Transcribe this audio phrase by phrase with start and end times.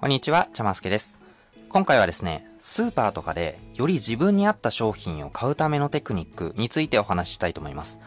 [0.00, 1.20] こんにちは、ちゃますけです。
[1.68, 7.98] 今回はですね、スーパーとかでより自分に合った商品を買うためのテクニックについてお話ししたいと思います。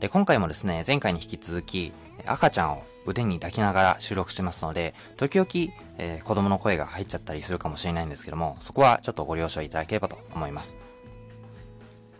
[0.00, 1.92] で、今回もですね、前回に引き続き、
[2.26, 5.48] 赤ちゃんを腕に抱きながら収録してますので、時々、
[5.98, 10.76] えー子供の声が入っちゃったりするかもしれないんですけども、そこはちょっとご了承いただければと思います。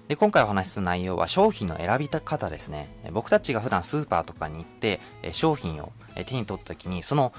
[0.07, 2.89] で、今回お話しする内容は商品の選び方ですね。
[3.11, 5.01] 僕たちが普段スーパーとかに行って、
[5.33, 5.91] 商品を
[6.27, 7.33] 手に取った時に、その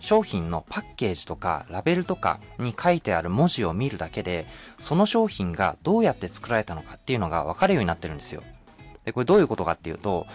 [0.00, 4.46] 商品のパッケージとかラベルとかに書いてある文字を見るだけで、
[4.78, 8.42] その商品がどうやって作られたのかっていうのが分かるようになってるんですよ。
[9.04, 10.26] で、これどういうことかっていうと、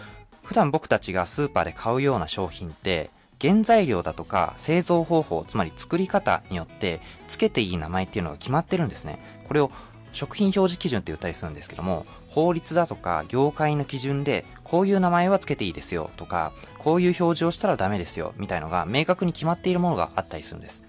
[0.43, 3.09] 普段僕たちがスーパーで買うような商品って、
[3.41, 9.19] 原材料だとか製造方法、つまり作り方によって、付けていい名前っていうのが決まってるんですね。
[9.47, 9.71] これを
[10.13, 20.83] 食品表示基準って言ったりするんですけども、法律だとか業界の基準で、こういう名前は付けていいですよとか、こういう表示をしたらダメですよみたいのが明確に決まっているものがあったりするんです。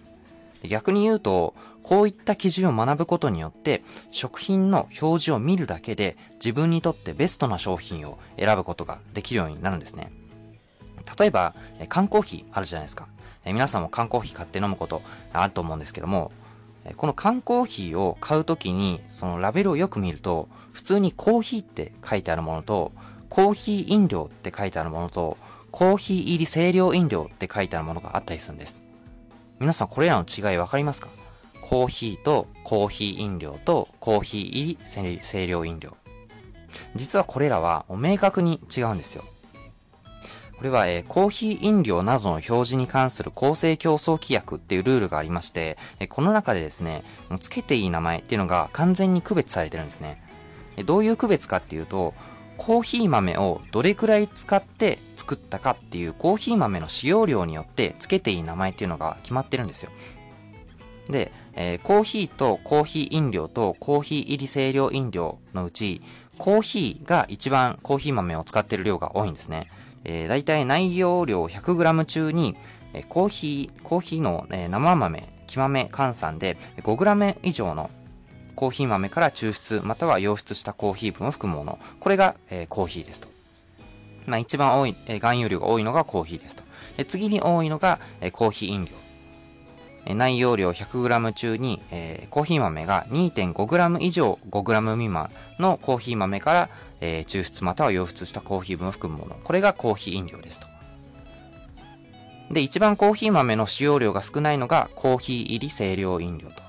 [0.65, 10.11] 逆に言うと、こういった基準を学ぶことによって、食品の表示を見るだけで自分にとってベストな商品を選ぶことができるようになるんですね。
[11.17, 11.55] 例えば、
[11.89, 13.07] 缶コーヒーあるじゃないですか。
[13.45, 15.01] 皆さんも缶コーヒー買って飲むこと
[15.33, 16.33] あると思うんですけども、
[16.97, 22.93] この缶コーヒーを買うときに、そのラベルをよく見ると、普通にコーヒーって書いてあるものと、
[23.29, 25.37] コーヒー飲料って書いてあるものと、
[25.73, 28.83] コーヒー入り清涼飲料って書いてあるものがあったりするんです。
[29.59, 31.09] 皆さんこれらの違いわかりますか？
[31.61, 34.79] コーヒーとコーヒー飲料とコーヒー入
[35.17, 35.97] り清涼飲料。
[36.95, 39.25] 実はこれらは明確に違うんですよ。
[40.57, 50.23] これは、えーコーヒー飲料などの表示に関する公正競争規約っていうルールがありまして、えこの中でですね、もうつけていい名前っていうのが完全に区別されてるんですね。
[50.77, 52.15] えどういう区別かっていうと、
[52.57, 59.91] コーヒー豆をどれくらい使って作ったかっていうコーヒー豆の使用量によってつけていい名前っていうのが決まってるんですよ。
[61.09, 66.01] で、えーコーヒーとコーヒー飲料とコーヒー入り清涼飲料のうち、
[66.39, 69.69] コーヒーが一番コーヒー豆を使ってる量が多いんですね。
[70.09, 72.57] えー、大体内容量 100g 中に、
[72.95, 77.91] えーコーヒー、コーヒーの、えー生豆、木豆換算で 5g 以上の
[78.55, 81.79] コーヒー豆から抽出または溶出したコーヒー分を含むもの。
[82.01, 83.29] これが、えーコーヒーですと。
[84.27, 86.63] まあ一番多い、えー含有量が多いのがコーヒーですと。
[86.97, 88.93] で次に多いのが、えーコーヒー飲料。
[90.09, 96.69] え内容量 100g 中に、えーコーヒー豆が 2.5g 以上 5g 未満のコーヒー豆から、
[97.01, 99.37] えー抽出または溶出したコーヒー分を含むもの。
[99.43, 100.67] これがコーヒー飲料ですと。
[102.51, 106.63] で、一番コーヒー豆の使用量が少ないのがコーヒー入り清涼飲料と。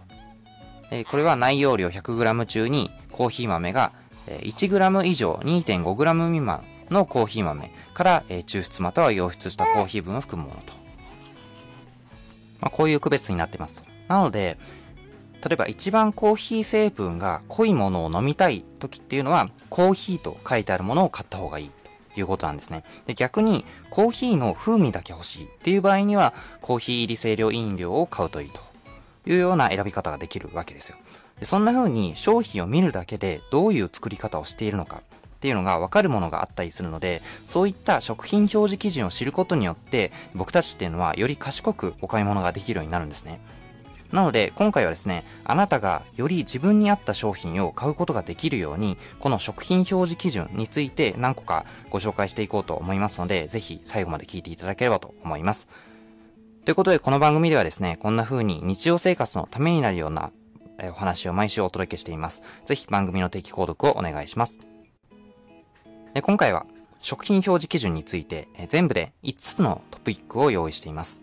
[0.92, 3.92] えこれは内容量 100g 中にコーヒー豆が
[4.28, 10.74] 1g 以上 2.5g 未満のコーヒー豆から、え抽出または溶出したコーヒー分を含むものと。
[12.60, 13.84] まあ、こういう区別になってますと。
[14.08, 14.58] なので、
[15.44, 21.70] 例えば一番コーヒー成分が濃いものを飲みたい時っていうのは、コーヒーと書いてあるものを買った方がいい
[22.16, 22.84] ということなんですね。
[23.06, 28.60] で、逆にコーヒーの風味だけ欲しいっていう場合には、コーヒー入り清涼飲料を買うといいと
[29.30, 30.98] いうような選び方ができるわけですよ。
[31.40, 35.04] でそんな風に商品を見るだけでどういう作り方をしているのか
[35.38, 43.40] っていうのが分かるものがあったりするので、そういった食品表示基準を知ることによって、僕たちっていうのはより賢くお買い物ができるようになるんですね。
[44.12, 55.68] なので、今回はですね、あなたがより自分に合った商品を買うことができるように、この食品表示基準について何個かご紹介していこうと思いますので、ぜひ最後まで聞いていただければと思います。
[56.66, 60.32] ということで、この番組ではですね、こんな風に日常生活のためになるような
[60.84, 62.42] お話を毎週お届けしています。
[62.66, 64.60] ぜひ番組の定期購読をお願いします。
[66.14, 66.66] で今回は
[67.00, 71.22] 食品表示基準について全部で5つのトピックを用意しています。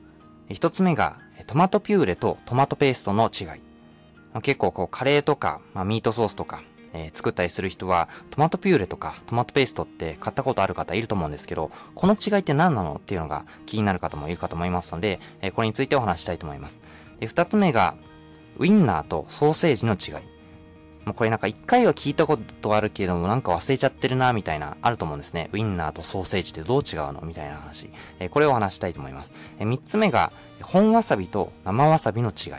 [0.51, 3.47] 1つ目がトマトピューレとトマトペーストの違い。
[3.47, 6.63] まあ結構こうカレーとか、まあ、ミートソースとか、
[6.93, 16.81] えー作ったりする人はトマトピューレとかトマトペーストって買ったことある方いると思うんですけど、この違いって何なのっていうのが気になる方もいるかと思いますので、えーこれについてお話したいと思います。
[17.21, 17.95] で二つ目が
[18.59, 20.34] ウインナーとソーセージの違い。
[21.05, 25.51] もうこれなんか一回は聞いたことあるけどもなんか忘れちゃってるなみたいなあると思うんですね。
[25.53, 27.91] ウインナーとソーセージってどう違うのみたいな話。
[28.19, 29.33] えーこれを話したいと思います。
[29.59, 32.53] えー三つ目が本わさびと生わさびの違い。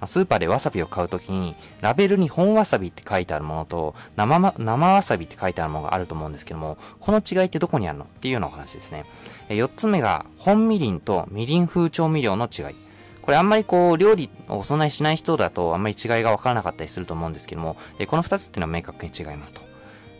[0.00, 9.04] まスーパーでわさびを買うときに、ラベルに本わさびって書いてあるものと生ま、生わさびって書いてあるものがあると思うんですけども、この違いってどこにあるのっていうようなお話ですね。
[9.48, 12.83] えー四つ目が本みりんとみりん風調味料の違い。
[13.24, 19.62] これあんまりこう、料理をそんなにしない人だとあんまり違いがわからなかったりすると思うんですけども、えこの二つっていうのは明確に違いますと。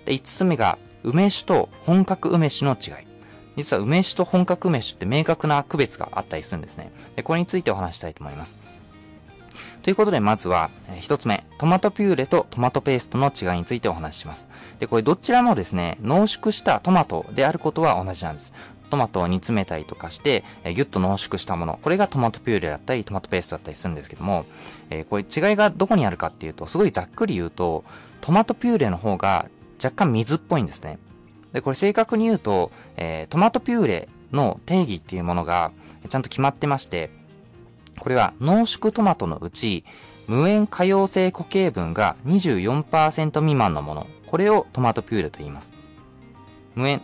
[0.07, 3.07] で、五つ目が、梅酒と本格梅酒の違い。
[3.59, 6.93] 実は梅酒と本格梅酒って明確な区別があったりするんですね。
[7.15, 8.57] でこれについてお話したいと思います。
[9.83, 14.49] ということで、まずは、えー、一つ目、トマトピューレとトマトペーストの違いについてお話しします。
[14.79, 18.55] で、これどちらもですね、濃縮したトマトであることは同じなんです。
[18.91, 21.79] トマトを煮詰めたりとかして、えー、ギュッと濃縮したもの。
[21.83, 24.45] これがトマトピューレだったり、トマトペーストだったりするんですけども、
[24.91, 27.85] えー、これ違いがどこにあるかっていうと、すごいざっくり言うと、
[28.21, 29.49] トマトピューレの方が
[29.83, 30.99] 若干水っぽいんですね。
[31.53, 35.73] で、これ正確に言うと、えー、トマトピューレの定義っていうものが
[36.09, 37.11] ちゃんと決まってまして、
[38.01, 39.85] これは濃縮トマトのうち、
[40.27, 44.07] 無塩可溶性固形分が24%未満のもの。
[44.27, 45.73] これをトマトピューレと言います。
[46.75, 47.03] 無塩、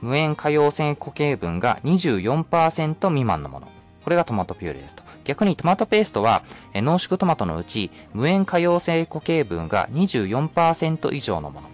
[0.00, 3.68] 無塩可溶性固形分が24%未満のもの。
[4.04, 5.02] これがトマトピューレですと。
[5.24, 6.42] 逆にトマトペーストは、
[6.74, 11.68] 濃縮トマトのうち、無塩可溶性固形分が24%以上のもの。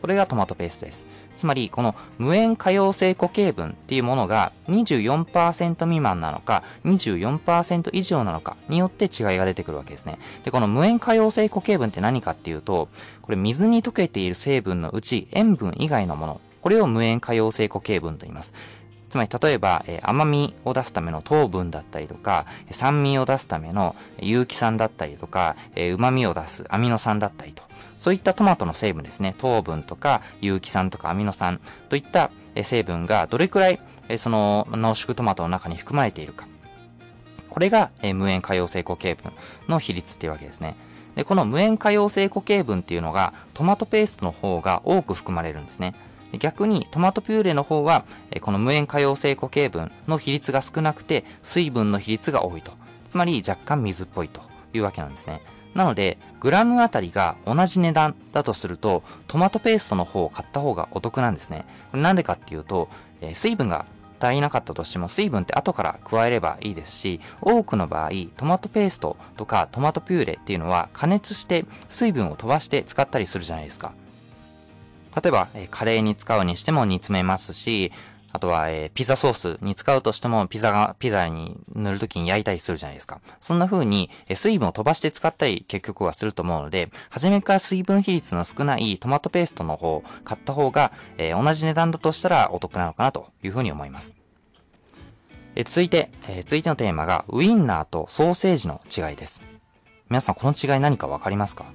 [0.00, 1.06] これがトマトペーストです。
[1.36, 10.18] つまり、この無塩可溶性固形分っていうものが24%未満なのか、24%以上なのかによって違いが出てくるわけですね。
[10.44, 12.88] で、この無塩可溶性固形分って何かっていうと、
[13.22, 18.54] これ水に溶けている成分のうち塩分以外のもの、これを無塩可溶性固形分と言います。
[19.10, 27.62] つまり例えば、甘みを出すための糖分だったりとか、酸味を出すための有機酸だったりとか、旨味を出すアミノ酸だったりと、
[27.98, 31.60] そういったトマトの成分ですね、糖分とか有機酸とかアミノ酸
[31.90, 32.30] といった
[32.64, 33.80] 成分がどれくらい
[34.16, 36.46] その濃縮トマトの中に含まれているか。
[37.50, 39.30] これが無塩可溶性固形分
[39.68, 40.74] の比率っていうわけですね。
[41.16, 45.94] で、この無塩可溶性固形分っていうのがトマトペーストの方が多く含まれるんですね。
[46.38, 48.04] 逆にトマトピューレの方は、
[48.40, 52.72] この無塩可溶性固形分の比率が少なくて、水分の比率が多いと。
[53.06, 54.40] つまり若干水っぽいと
[54.72, 55.42] いうわけなんですね。
[55.74, 61.64] なので、グラムあたりが同じ値段だとすると、トマトペーストの方を買った方がお得なんですね。
[61.90, 62.88] これなんでかっていうと、
[63.20, 63.86] え水分が
[64.20, 73.92] 足りなかったとしても水分って後から加えればいいですし、多くの場合、トマトペーストとかトマトピューレっていうのは加熱して水分を飛ばして使ったりするじゃないですか。
[75.14, 77.92] 例えば、えカレーに使うにしても煮詰めますし、
[78.34, 83.20] あとは、えー、ピザソースに使うとしても、ピザが、ピザに塗るときに焼いたりするじゃないですか。
[83.40, 94.14] そんな風に、えー、水分を飛ばして使ったり、結局はすると思うので、初めから水分比率の少ないトマトペーストの方を、買った方が、えー、同じ値段だとしたらお得なのかなという風に思います。
[95.54, 99.42] え続いて、え続いてのテーマが、ウインナーとソーセージの違いです。
[100.08, 101.66] 皆さんこの違い何かわかりますか？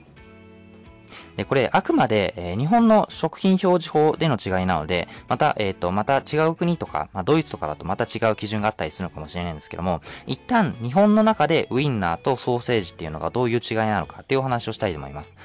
[1.37, 15.37] で、これ、あくまで、えー、日本の食品表示法での違いなので、また、えっ、ー、と、また違う国とか、まあ、ドイツとかだとまた違う基準があったりするのかもしれないんですけども、一旦、日本の中でウインナーとソーセージっていうのがどういう違いなのかっていうお話をしたいと思います。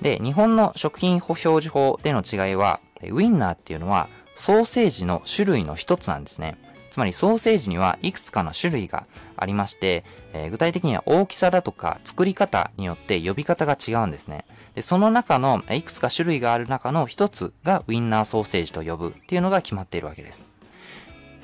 [0.00, 2.80] で、日本の食品表示法での違いは、
[3.10, 6.56] ウインナーっていうのは、ソーセージの種類の一つなんですね。
[6.92, 9.06] つまりソーセージにはいくつかの種類が
[9.38, 10.04] ありまして、
[10.34, 14.44] えー、具体的には大きさだとか作り方によって呼び方が違うんですね。
[14.74, 20.44] で、その中のいくつか種類がある中の一つがウインナーソーセージと呼ぶっていうのが決まっているわけです。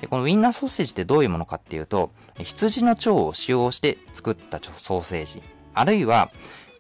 [0.03, 5.43] でこのウィンナーソーセージってどういうものかっていうと、羊の腸を使用して作ったソーセージ、
[5.73, 6.31] あるいは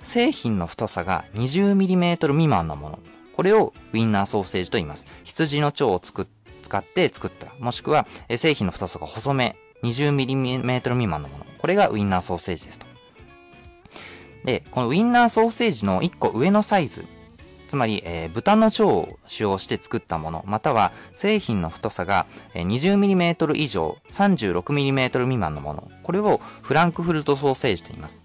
[0.02, 2.98] 製品の太さが 20mm 未満のもの、
[3.34, 5.06] これをウィンナーソーセージと言います。
[5.24, 6.26] 羊の腸を作っ
[6.62, 7.54] 使って作った。
[7.58, 8.06] もしくは、
[8.36, 11.46] 製品の太さが細め、20mm 未満のもの。
[11.58, 12.86] これがウインナーソーセージですと。
[14.44, 17.04] で、このウインナーソーセージの1個上のサイズ。
[17.68, 25.90] つまり、えー、豚の腸を使用して作ったもの、または製品の太さが 20mm 以上、36mm 未満のもの。
[26.02, 28.22] これをフランクフルトソーセージと言います。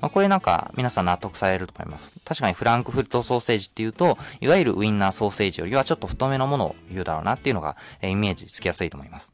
[0.00, 2.10] まあ、これなんか皆さん納得されると思います。
[2.24, 9.32] 確かにフランクフルトソーセージっていうと、いわゆるウインナーソーセージよりはちょっと太めのものを言うだろうなっていうのが、えー、イメージつきやすいと思います。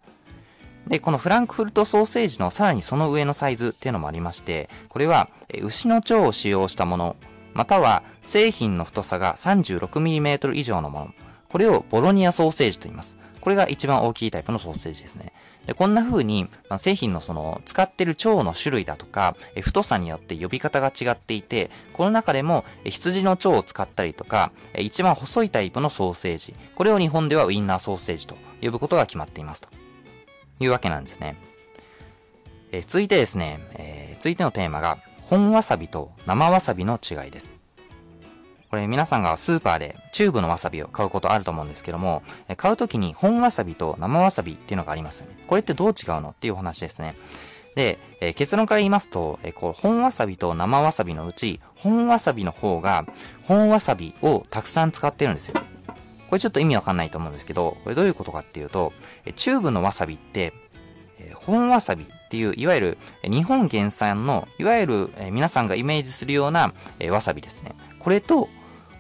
[0.87, 5.29] で、このフランクフルトソーセージのさらにその上のサイズっていうのもありまして、これは
[5.61, 7.17] 牛の腸を使用したもの、
[7.55, 11.15] または製品の太さが 36mm 以上のもの、
[11.49, 13.22] これをボロニアソーセージと言います。
[13.43, 15.33] これが一番大きいタイプのソーセージですね。
[15.67, 29.69] でこんな風に、まあ、製品のその使ってる腸の種類だとか、え太さによって呼び方が違っていて、この中でも羊の腸を使ったりとか、え一番細いタイプのソーセージ、これを日本ではウインナーソーセージと呼ぶことが決まっていますと
[30.61, 31.37] いうわけなんですね。
[32.71, 37.52] え続いてですね、えー、続いてのテーマが、本わさびと生わさびの違いです。
[38.73, 42.23] これ皆さんがスーパーでチューブのわさびを買うことあると思うんですけども、
[42.57, 45.37] 買うときに本わさびと生わさびっていうのがありますよね。
[45.47, 47.15] これってどう違うのっていうお話ですね。
[47.75, 53.05] で、えー、結論から言いますと、えー、こう、本わさびと生わさびのうち、本わさびの方が、
[53.43, 55.61] 本わさびをたくさん使ってるんですよ。
[56.31, 58.95] これちょっと意味わかんないと思うんですけど、これどういうことかっていうと
[59.27, 60.55] え、チューブのわさびって、
[61.19, 67.75] え本わさびっていう、いわゆる日本原産の、いわゆるえ皆さんがイメージするようなえわさびですね。
[67.99, 68.49] これと、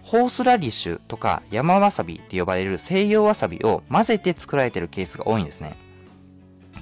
[0.02, 5.76] ホースラディッシュとか山わさびって呼ばれる西洋わさびを混ぜて作られてるケースが多いんですね。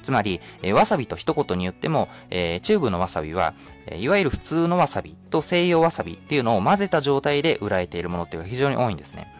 [0.03, 3.55] つまり、えー、わさびと一言に言っても、えー、チューブのわさびは、
[3.87, 9.33] えー、いわゆる普通のわさびと西洋わさびっていうのを混ぜた状態で売られているものっていうのが非常に多いんですね。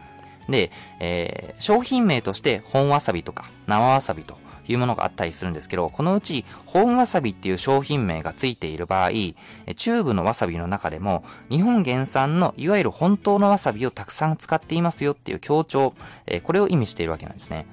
[0.49, 4.37] で、えー、商品名として本わさびとか生わさびと
[4.71, 15.93] いうものがあったりするんですけど、このうち本わさびっていう商品名がついている場合、チューブのわさびの中でも日本原産のいわゆる本当のわさびをたくさん使っていますよっていう強調、
[16.43, 17.65] これを意味しているわけなんですね。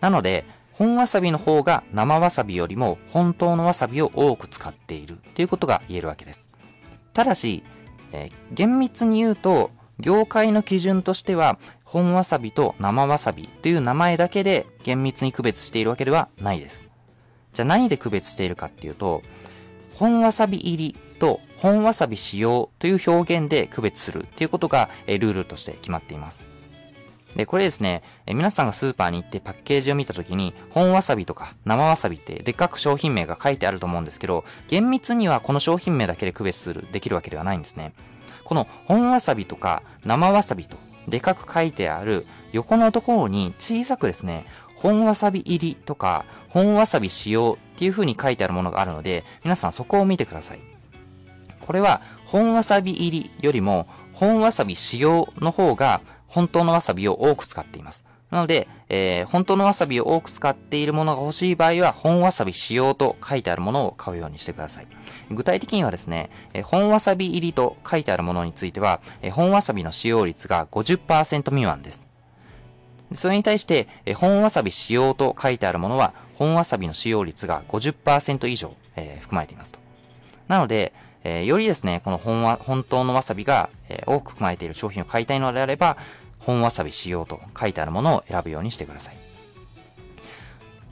[0.00, 6.50] なので、本わさびの方が生わさびよりも本当のわさびを多く使っているということが言えるわけです。
[7.14, 7.64] ただし、
[8.12, 11.58] えー、厳密に言うと、業界の基準としては、
[11.96, 16.84] 本わさびと生わさびという名前だけで厳密に区別しているわけではないです。
[17.54, 19.22] じゃあ何で区別しているかっていうと、
[19.94, 26.44] 本わさび入りと本わさび使用という表現で区別するということがルールとして決まっています。
[27.34, 37.94] で、これですね、え皆さんがスーパーに行ってパッケージを見たときに、本わさびとか生わさびってでっかく商品名が書いてあると思うんですけど、厳密にはこの商品名だけで区別する、できるわけではないんですね。
[38.44, 40.76] この本わさびとか生わさびと
[41.08, 44.46] でかく書いてある横のところに小さくですね、
[44.76, 50.60] 本わさび入りとか本わさび使用っていう風に書いてあるものがあるので、皆さんそこを見てください。
[51.60, 58.05] これは本わさび入りよりも本わさび使用の方が本当のわさびを多く使っています。
[58.30, 64.86] なので、えー、本当のわさびを多く使っているものが欲しい場合は、本わさび使用と書いてあるものを買うようにしてください。
[65.30, 72.06] 具体的にはですね、えー、本わさび入りと書いてあるものについては、えー、本わさびの使用率が50%未満です。
[73.14, 79.78] それに対して、えー、本わさび使用と書いてあるものは、本わさびの使用率が50%以上、えー、含まれていますと。
[80.48, 80.92] なので、
[81.22, 85.96] えー、よりですね、この本は、本当のわさびが、えー、多く含まれている商品を買いたいのであれば、
[86.46, 89.16] 本わさび使用と書いてあるものを選ぶようにしてください。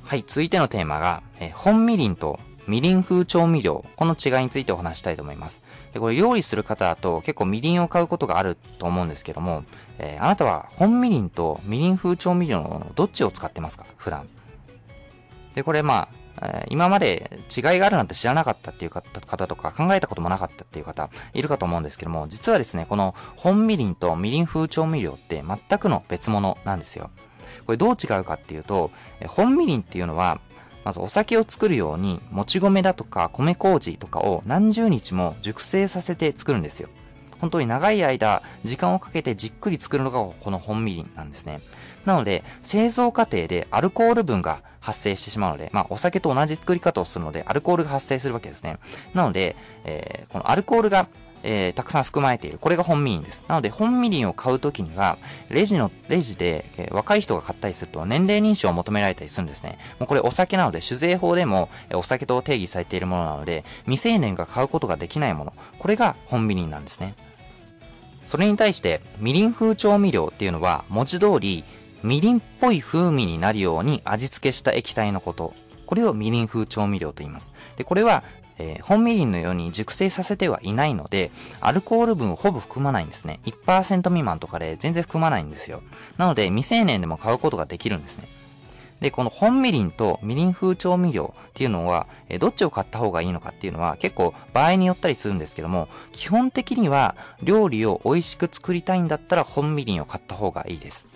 [0.03, 5.63] はい、続いてのテーマが、え、本みりんとみりん風調味料、この違いについてお話したいと思います。
[5.93, 9.65] で、これ料理する方だと結構みりんを買うことがあると思うんですけども、
[9.99, 13.87] えー、あなたは本みりんとみりん風調味料のどっちを使ってますか？
[13.97, 14.27] 普段。
[15.55, 16.09] で、これまあ、
[16.69, 27.11] 今まで違いがあるなんて知らなかったっていう方とか考えたこともなかったっていう方いるかと思うんですけども、実はですね、この本みりんとみりん風調味料って全くの別物なんですよ。
[27.67, 28.91] これどう違うかっていうと、
[29.27, 30.41] 本みりんっていうのは、
[30.85, 36.89] まずお酒を作るように、もち米だとか米麹とかを何十日も熟成させて作るんですよ。
[37.41, 41.61] 本当に長い間、時間をかけてじっくり作るのがこの本みりんなんですね。
[42.05, 48.79] なので、製造過程でアルコール分が発生してしまうので、まあ、お酒と同じ作り方をするので、アルコールが発生するわけですね。
[49.15, 51.09] なので、えー、このアルコールが
[51.45, 52.59] えー、たくさん含まれている。
[52.59, 53.45] これが本みりんです。
[53.47, 55.19] なので、本みりんを買うときには、
[55.51, 59.79] レジの、レジで、えー、若い人が買ったりすると年齢認証を求められたりするんですね。
[59.99, 65.53] もうこれお酒なので、酒税法でも、えー、お酒と定義されているものなので、未成年が買うことができないもの。
[65.79, 67.15] これが本みりんなんですね。
[68.27, 71.63] それに対して、みりん風調味料っていうのは、文字通り、
[72.05, 75.55] みりんっぽい風味になるように味付けした液体のこと。
[75.87, 77.51] これをみりん風調味料と言います。
[77.77, 78.23] で、これは、
[78.59, 81.31] えー、本みりんのように熟成させてはいないので、
[81.63, 83.41] アルコール分をほぼ含まないんですね。
[83.47, 85.83] 1%未満とかで全然含まないんですよ。
[86.19, 88.29] なので、未成年でも買うことができるんですね。
[89.01, 101.14] で、この本みりんとみりん風調味料っていうのは、えどっちを買った方がいいのかっていうのは結構場合によったりするんですけども、基本的には料理を美味しく作りたいんだったら本みりんを買った方がいいです。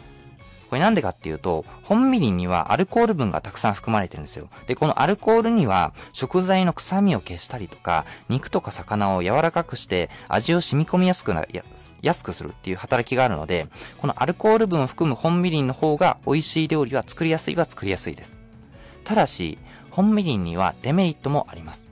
[0.69, 4.49] これなんでかっていうと、本みりんにはアルコール分がたくさん含まれてるんですよ。
[4.67, 11.65] で、このアルコールには食材の臭みを消したりとか、肉とか魚を柔らかくして味を染み込みやすくな、や
[12.03, 13.67] 安くするっていう働きがあるので、
[13.99, 18.37] このアルコール分を含む本みりんの方が美味しい料理は作りやすいは作りやすいです。
[19.05, 19.59] ただし、
[19.91, 21.87] 本みりんにはデメリットもあります。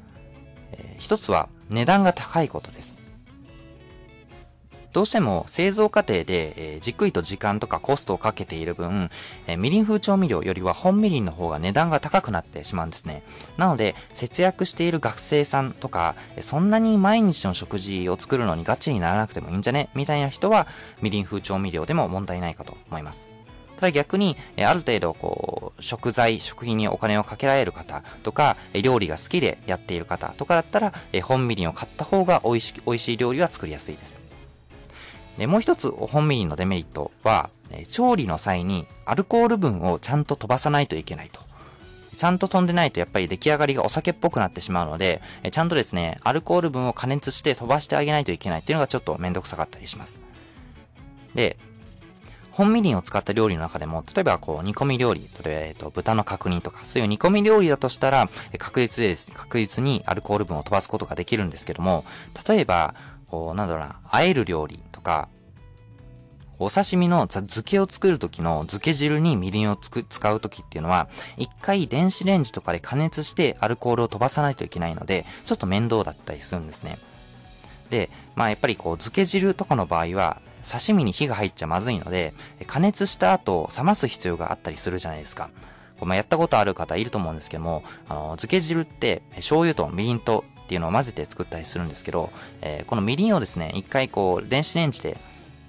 [0.73, 2.96] えー、一つは値段が高いことです。
[4.97, 9.11] どうしても製造過程で、えー、じっくりと時間とかコストをかけている分、
[9.47, 13.23] えー、みりん風調味料よりは本みりんの方が値段が高くなってしまうんですね。
[13.59, 19.91] なので、節約している学生さんとか、そんなに毎日の食事を作るのにガチにならなくてもいいんじゃね？
[19.95, 20.67] みたいな人は、
[21.03, 23.29] みりん風調味料でも問題ないかと思います。
[23.76, 24.35] ただ逆に、
[24.65, 34.15] ある程度、こう、食材、食品にお金をかけられる方とか、料理が好きでやっている方とかだったら、本みりんを買った方が美味しい、美味しい料理は作りやすいです。
[35.38, 37.50] で、もう一つお本みりんのデメリットは、
[37.90, 41.40] 調理の際にアルコール分をちゃんと飛ばさないといけないと。
[42.16, 50.19] ちゃんと飛んでないとやっぱり出来上がりがお酒っぽくなってしまうので、ちゃんとですね、アルコール分を加熱して飛ばしてあげないといけないっていうのがちょっとめんどくさかったりします。
[51.35, 51.59] で、
[52.57, 62.07] 本みりんを使った料理の中でも、例えばこう煮込み料理、えっ、と、豚の角煮とか、そういう煮込み料理だとしたら、確実です、確実にアルコール分を飛ばすことができるんですけども、
[62.49, 62.95] 例えば、
[63.26, 65.29] こう、なんだろうな、和える料理か、
[66.59, 76.99] お刺身の漬けを作るときの漬け汁にみりんをつく使うときっていうのは、一回電子レンジとかで加熱してアルコールを飛ばさないといけないので、ちょっと面倒だったりするんですね。
[77.91, 82.35] で、まあやっぱりこう漬け汁とかの場合は、刺身に火が入っちゃまずいので、
[82.67, 85.51] 加熱した後冷ます必要があったりするじゃないですか。
[86.01, 92.30] まあ、やったことある方いると思うんですけども、あの、漬け汁って醤油とみりんとっていうのを混ぜて作ったりするんですけど、
[92.61, 95.16] えー、このみりんをですね、一回こう、電子レンジで、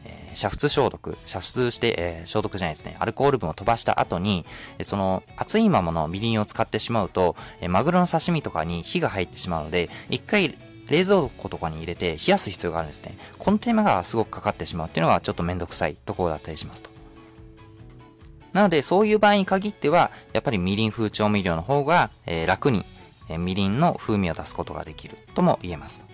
[0.06, 4.44] えー、煮沸消毒、煮沸して、えー、消毒じゃないですね、アルコール分を飛ばした後に、
[4.82, 10.58] その熱いままのみりんを使ってしまうと、えマグロの刺身とかに火が入ってしまうので、一回
[10.90, 13.16] 冷蔵庫とかに入れて冷やす必要があるんですね。
[13.38, 16.90] この手間がすごくかかってしまうっていうのがちょっとめんどくさいところだったりしますと。
[18.54, 22.86] なので、そういう場合に限っては、やっぱりみりん風調味料の方が、えー、楽に、
[23.30, 26.06] え、みりんの風味を出すことができるとも言えます。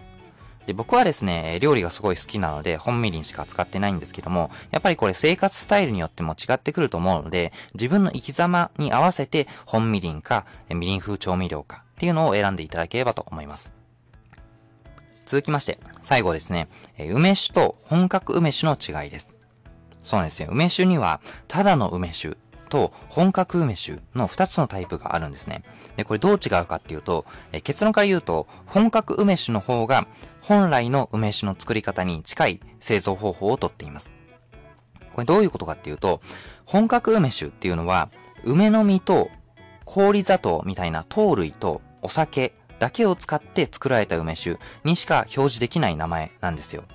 [0.65, 13.73] で僕はですね、料理がすごい好きなので、本みりんしか使ってないんですけども、やっぱりこれ生活スタイルによっても違ってくると思うので、自分の生き様に合わせて本みりんか、みりん風調味料かっていうのを選んでいただければと思います。
[15.25, 19.31] 続きまして、最後ですね、梅酒と本格梅酒の違いです。
[20.01, 20.49] そうなんですよ。
[20.51, 22.37] 梅酒には、ただの梅酒
[22.73, 25.61] と本格梅酒の2つのタイプがあるんですね。
[25.95, 30.07] で、これどう違うかっていうと、え結論から言うと、本格梅酒の方が
[30.41, 34.11] 本来の梅酒の作り方に近い製造方法をとっています。
[35.13, 36.19] これどういうことかっていうと、
[36.65, 38.09] 本格梅酒っていうのは、
[38.43, 39.29] 梅の実と
[39.85, 46.85] 氷砂糖みたいな糖類とお酒だけを使って作られた梅酒にしか表示できない名前なんですよ。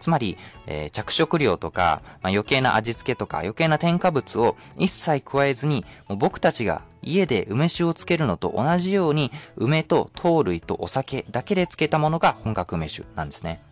[0.00, 0.36] つまり、
[0.66, 13.62] えー、着色料とか、まあ、余計な味付けとか余計な添加物を一切加えずに、もう僕たちが家で梅酒をつけるのと同じように、梅と糖類とお酒だけで漬けたものが本格梅酒なんですね。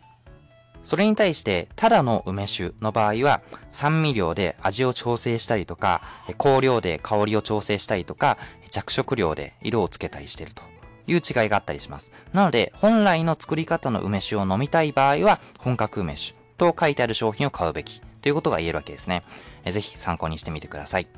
[0.85, 6.01] それに対して、ただの梅酒の場合は、酸味料で味を調整したりとか、
[6.39, 8.39] 香料で香りを調整したりとか、
[8.71, 10.63] 着色料で色をつけたりしてると。
[11.09, 12.13] いう違いがあったりします。
[12.33, 19.23] なので、本来の作り方の梅酒を飲みたい場合は、本格梅酒と書いてある商品を買うべきということが言えるわけですね。
[19.65, 21.09] えぜひ参考にしてみてください。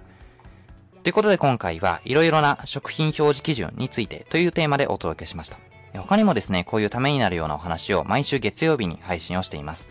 [1.02, 5.56] ということで今回はいろいろな食品表示基準についてというテーマでお届けしました。
[5.94, 9.88] 他にもですね、こういうためになるようなお話を毎週月曜日に配信をしています。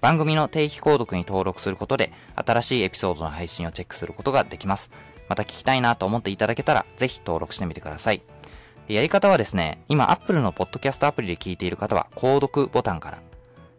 [0.00, 4.90] 番組の定期購読に登録することで、新しいエピソードの配信をチェックすることができます。
[5.28, 8.22] また聞きたいなと思っていただけたら、ぜひ登録してみてください。
[8.94, 13.18] やり方はですね、今 Apple のポッドキャストアプリで聞いている方は、購読ボタンから、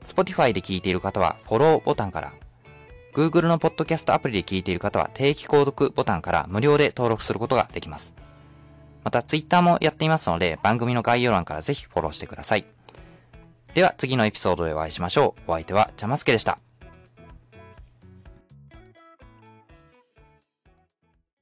[0.04, 2.34] Spotify で聞いている方は、フォローボタンから、
[3.13, 8.13] Google のポッドキャストアプリで聞いている方は、定期購読ボタンから無料で登録することができます。
[9.04, 12.65] また、Twitter もやっていますので、番組の概要欄からぜひフォローしてください。
[13.74, 15.52] では、次のエピソードでお会いしましょう。
[15.52, 16.58] お相手は、ちゃますけでした。